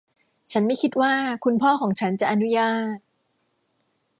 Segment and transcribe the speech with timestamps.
[0.51, 1.13] ฉันไม่คิดว่า
[1.43, 2.97] คุณพ่อของฉันจะอนุญาต